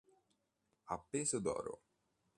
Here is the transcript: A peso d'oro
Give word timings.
A 0.87 0.97
peso 1.11 1.39
d'oro 1.45 1.77